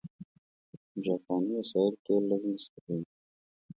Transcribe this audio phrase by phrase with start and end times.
[1.03, 3.03] جاپاني وسایل تېل لږ مصرفوي.